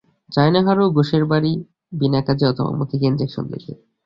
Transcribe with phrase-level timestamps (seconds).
[0.29, 1.51] যায় না হারু ঘোষের বাড়ি,
[1.93, 3.71] বিনা কাজে অথবা মতিকে ইনজেকশন দিতে।